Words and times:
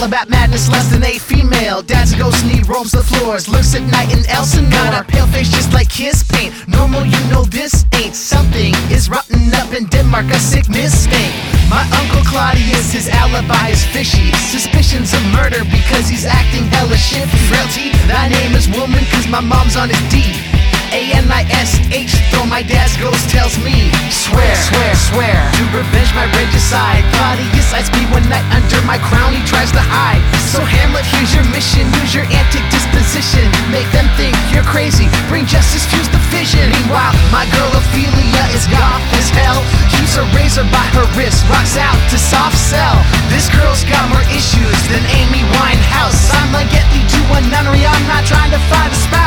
All 0.00 0.08
about 0.08 0.30
madness, 0.30 0.70
less 0.70 0.88
than 0.88 1.04
a 1.04 1.18
female. 1.18 1.82
Dad's 1.82 2.14
a 2.14 2.16
ghost 2.16 2.42
and 2.42 2.50
he 2.50 2.62
roams 2.62 2.92
the 2.92 3.04
floors. 3.04 3.48
looks 3.48 3.74
at 3.74 3.82
night 3.82 4.10
in 4.16 4.24
Elsinore. 4.30 4.70
Got 4.70 4.96
a 4.96 5.04
pale 5.04 5.26
face 5.26 5.50
just 5.50 5.74
like 5.74 5.92
his 5.92 6.24
paint. 6.24 6.54
Normal, 6.68 7.04
you 7.04 7.20
know 7.28 7.44
this 7.44 7.84
ain't 7.92 8.16
something. 8.16 8.72
Is 8.88 9.10
rotten 9.10 9.52
up 9.52 9.74
in 9.74 9.84
Denmark, 9.92 10.32
a 10.32 10.38
sickness 10.38 11.04
stink. 11.04 11.34
My 11.68 11.84
uncle 12.00 12.24
Claudius, 12.24 12.92
his 12.92 13.08
alibi 13.08 13.68
is 13.68 13.84
fishy. 13.84 14.32
Suspicions 14.48 15.12
of 15.12 15.20
murder 15.36 15.60
because 15.68 16.08
he's 16.08 16.24
acting 16.24 16.64
hella 16.72 16.96
shifty. 16.96 17.36
Frailty, 17.52 17.92
thy 18.08 18.28
name 18.28 18.56
is 18.56 18.68
woman, 18.72 19.04
cause 19.12 19.28
my 19.28 19.40
mom's 19.40 19.76
on 19.76 19.90
his 19.90 20.00
D. 20.08 20.32
A-N-I-S-H, 20.96 22.32
though 22.32 22.46
my 22.46 22.62
dad's 22.62 22.96
ghost 22.96 23.28
tells 23.28 23.56
me 23.58 23.92
Swear, 24.10 24.56
swear, 24.56 24.94
swear 24.96 25.59
revenge 25.74 26.10
my 26.14 26.26
regicide. 26.38 27.02
Claudius 27.14 27.70
lights 27.72 27.90
me 27.94 28.02
one 28.10 28.26
night 28.26 28.44
under 28.50 28.80
my 28.86 28.98
crown. 28.98 29.34
He 29.34 29.42
tries 29.46 29.70
to 29.72 29.82
hide. 29.82 30.22
So 30.50 30.62
Hamlet, 30.62 31.06
here's 31.06 31.30
your 31.34 31.46
mission. 31.54 31.86
Use 32.02 32.14
your 32.14 32.26
antic 32.30 32.64
disposition. 32.70 33.46
Make 33.70 33.86
them 33.94 34.06
think 34.18 34.34
you're 34.50 34.66
crazy. 34.66 35.06
Bring 35.30 35.46
justice, 35.46 35.86
fuse 35.86 36.10
the 36.10 36.22
vision. 36.34 36.70
Meanwhile, 36.82 37.14
my 37.30 37.46
girl 37.54 37.70
Ophelia 37.74 38.44
is 38.54 38.66
goth 38.66 39.02
as 39.14 39.30
hell. 39.30 39.62
Keeps 39.94 40.18
a 40.18 40.24
razor 40.34 40.66
by 40.74 40.86
her 40.98 41.06
wrist. 41.14 41.46
Rocks 41.46 41.78
out 41.78 41.98
to 42.10 42.18
Soft 42.18 42.58
Cell. 42.58 42.98
This 43.30 43.46
girl's 43.50 43.86
got 43.86 44.02
more 44.10 44.26
issues 44.34 44.78
than 44.90 45.02
Amy 45.14 45.46
Winehouse. 45.58 46.30
I'm 46.34 46.50
like, 46.50 46.70
get 46.70 46.86
to 46.90 47.20
a 47.36 47.40
nunnery. 47.50 47.86
I'm 47.86 48.06
not 48.06 48.26
trying 48.26 48.50
to 48.50 48.60
find 48.66 48.90
a 48.90 48.96
spouse 48.96 49.19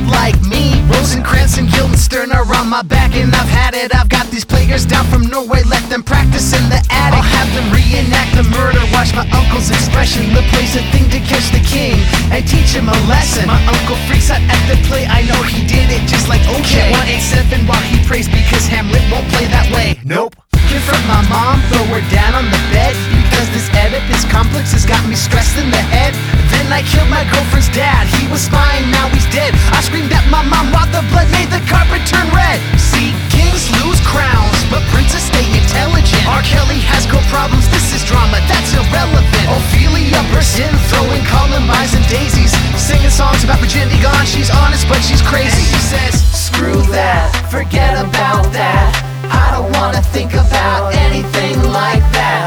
flawed 0.00 0.10
like 0.10 0.40
me. 0.42 0.80
Rosencrantz 0.88 1.58
and 1.58 1.68
Guildenstern 1.70 2.32
are 2.32 2.46
on 2.54 2.68
my 2.68 2.82
back, 2.82 3.14
and 3.14 3.34
I've 3.34 3.48
had 3.48 3.74
it. 3.74 3.94
I've 3.94 4.08
got 4.08 4.26
these 4.30 4.44
players 4.44 4.84
down 4.84 5.04
from 5.06 5.22
Norway, 5.22 5.62
let 5.64 5.88
them 5.88 6.02
practice 6.02 6.52
in 6.52 6.62
the 6.68 6.80
attic. 6.90 7.18
I'll 7.18 7.22
have 7.22 7.50
them 7.54 7.72
reenact 7.72 8.36
the 8.36 8.44
murder. 8.44 8.80
Watch 8.92 9.14
my 9.14 9.26
uncle's 9.30 9.70
expression. 9.70 10.32
The 10.34 10.42
play's 10.50 10.76
a 10.76 10.82
thing 10.92 11.08
to 11.10 11.20
catch 11.20 11.50
the 11.50 11.62
king 11.64 11.96
and 12.32 12.46
teach 12.46 12.72
him 12.72 12.88
a 12.88 12.98
lesson. 13.08 13.46
My 13.46 13.60
uncle 13.66 13.96
freaks 14.08 14.30
out 14.30 14.42
at 14.42 14.60
the 14.68 14.76
play. 14.88 15.06
I 15.06 15.22
know 15.22 15.40
he 15.42 15.66
did 15.66 15.90
it 15.90 16.02
just 16.08 16.28
like 16.28 16.42
OJ. 16.42 16.90
187 16.90 17.66
while 17.66 17.82
he 17.82 18.02
prays 18.06 18.28
because 18.28 18.66
Hamlet 18.66 19.02
won't 19.10 19.28
play 19.28 19.46
that 19.46 19.70
way. 19.72 19.98
Nope. 20.04 20.36
Confront 20.70 21.02
my 21.10 21.18
mom, 21.26 21.58
throw 21.66 21.82
her 21.90 22.04
down 22.14 22.30
on 22.38 22.46
the 22.46 22.62
bed. 22.70 22.94
Because 23.10 23.50
this 23.50 23.66
Oedipus 23.74 24.22
complex 24.30 24.70
has 24.70 24.86
got 24.86 25.02
me 25.02 25.18
stressed 25.18 25.58
in 25.58 25.66
the 25.66 25.82
head. 25.90 26.14
Then 26.54 26.70
I 26.70 26.86
killed 26.86 27.10
my 27.10 27.26
girlfriend's 27.26 27.66
dad, 27.74 28.06
he 28.06 28.30
was 28.30 28.46
spying, 28.46 28.86
now 28.86 29.10
he's 29.10 29.26
dead. 29.34 29.50
I 29.74 29.82
screamed 29.82 30.14
at 30.14 30.22
my 30.30 30.46
mom 30.46 30.70
while 30.70 30.86
the 30.94 31.02
blood 31.10 31.26
made 31.34 31.50
the 31.50 31.58
carpet 31.66 32.06
turn 32.06 32.22
red. 32.30 32.62
See, 32.78 33.10
kings 33.34 33.66
lose 33.82 33.98
crowns, 34.06 34.54
but 34.70 34.86
princes 34.94 35.26
stay 35.26 35.42
intelligent. 35.58 36.22
R. 36.30 36.38
Kelly 36.46 36.78
has 36.86 37.02
girl 37.10 37.22
problems, 37.26 37.66
this 37.74 37.90
is 37.90 38.06
drama, 38.06 38.38
that's 38.46 38.70
irrelevant. 38.70 39.46
Ophelia 39.50 40.22
bursts 40.30 40.62
in, 40.62 40.70
throwing 40.86 41.26
columbines 41.26 41.98
and 41.98 42.06
daisies. 42.06 42.54
Singing 42.78 43.10
songs 43.10 43.42
about 43.42 43.58
virginity 43.58 43.98
gone, 43.98 44.22
she's 44.22 44.54
honest 44.54 44.86
but 44.86 45.02
she's 45.02 45.22
crazy. 45.26 45.50
And 45.50 45.66
she 45.66 45.82
says, 45.82 46.14
screw 46.30 46.78
that, 46.94 47.34
forget 47.50 47.98
about 47.98 48.46
that 48.54 49.09
I 49.50 49.54
don't 49.54 49.72
wanna 49.72 50.00
think 50.00 50.32
about 50.34 50.94
anything 50.94 51.60
like 51.72 52.04
that. 52.12 52.39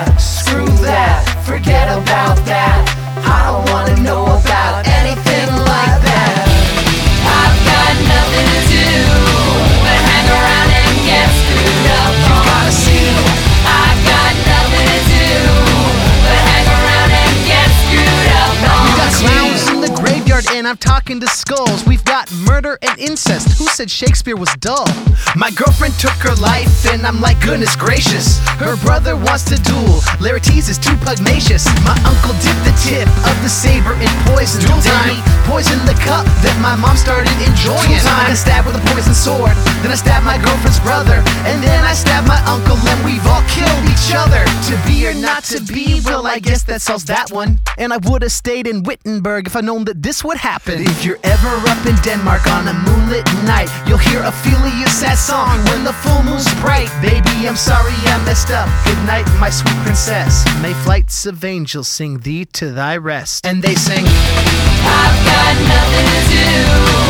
And 20.53 20.67
I'm 20.67 20.77
talking 20.77 21.19
to 21.19 21.27
skulls. 21.27 21.83
We've 21.85 22.05
got 22.05 22.31
murder 22.45 22.77
and 22.83 22.97
incest. 22.99 23.57
Who 23.57 23.65
said 23.73 23.89
Shakespeare 23.89 24.37
was 24.37 24.53
dull? 24.61 24.85
My 25.35 25.49
girlfriend 25.49 25.97
took 25.97 26.13
her 26.21 26.35
life 26.37 26.85
and 26.85 27.07
I'm 27.07 27.19
like, 27.19 27.41
goodness 27.41 27.75
gracious. 27.75 28.37
Her 28.61 28.77
brother 28.85 29.17
wants 29.17 29.45
to 29.49 29.57
duel. 29.57 30.05
Laertes 30.21 30.69
is 30.69 30.77
too 30.77 30.95
pugnacious. 31.01 31.65
My 31.81 31.97
uncle 32.05 32.37
dipped 32.45 32.61
the 32.69 32.75
tip 32.85 33.09
of 33.25 33.35
the 33.41 33.49
saber 33.49 33.97
in 33.97 34.13
poison. 34.29 34.61
Duel 34.61 34.77
time. 34.85 35.17
he 35.17 35.21
poisoned 35.49 35.81
the 35.89 35.97
cup 36.05 36.29
that 36.45 36.53
my 36.61 36.77
mom 36.77 36.97
started 37.01 37.33
enjoying. 37.41 37.97
Time. 38.05 38.29
I 38.29 38.37
stabbed 38.37 38.69
with 38.69 38.77
a 38.77 38.83
poison 38.93 39.17
sword. 39.17 39.57
Then 39.81 39.89
I 39.89 39.97
stabbed 39.97 40.25
my 40.25 40.37
girlfriend's 40.37 40.79
brother. 40.85 41.25
And 41.49 41.65
then 41.65 41.81
I 41.81 41.97
stabbed 41.97 42.29
my 42.29 42.37
uncle 42.45 42.77
and 42.77 42.99
we've 43.01 43.25
all 43.25 43.41
killed 43.49 43.83
each 43.89 44.13
other. 44.13 44.45
To 44.69 44.73
be 44.85 45.09
or 45.09 45.17
not 45.17 45.43
to 45.49 45.57
be, 45.65 45.99
well, 46.05 46.27
I 46.27 46.37
guess 46.37 46.61
that 46.69 46.81
solves 46.81 47.05
that 47.05 47.31
one. 47.31 47.57
And 47.81 47.89
I 47.91 47.97
would 47.97 48.21
have 48.21 48.31
stayed 48.31 48.67
in 48.67 48.83
Wittenberg 48.83 49.47
if 49.47 49.55
I'd 49.55 49.65
known 49.65 49.85
that 49.85 50.03
this 50.03 50.23
would 50.23 50.37
happen. 50.43 50.81
If 50.81 51.05
you're 51.05 51.23
ever 51.23 51.47
up 51.71 51.85
in 51.87 51.95
Denmark 52.03 52.45
on 52.47 52.67
a 52.67 52.73
moonlit 52.73 53.25
night, 53.47 53.69
you'll 53.87 53.97
hear 54.09 54.19
Ophelia's 54.19 54.91
sad 54.91 55.15
song 55.15 55.63
when 55.71 55.85
the 55.85 55.93
full 55.93 56.21
moon's 56.21 56.53
bright. 56.59 56.91
Baby, 57.01 57.47
I'm 57.47 57.55
sorry 57.55 57.93
I 58.11 58.21
messed 58.25 58.51
up. 58.51 58.67
Good 58.83 59.01
night, 59.07 59.25
my 59.39 59.49
sweet 59.49 59.77
princess. 59.85 60.43
May 60.61 60.73
flights 60.73 61.25
of 61.25 61.45
angels 61.45 61.87
sing 61.87 62.19
thee 62.19 62.43
to 62.59 62.73
thy 62.73 62.97
rest. 62.97 63.45
And 63.45 63.63
they 63.63 63.75
sing. 63.75 64.03
I've 64.05 65.17
got 65.31 65.55
nothing 65.73 66.07
to 66.11 66.21
do 66.35 67.02